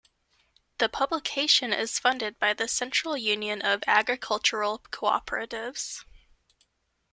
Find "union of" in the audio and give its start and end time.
3.15-3.83